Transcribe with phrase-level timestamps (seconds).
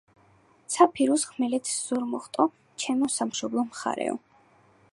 [0.75, 2.43] ცა ფირუზ, ხმელეთ-ზურმუხტო,
[2.85, 4.17] ჩემო სამშობლო მხარეო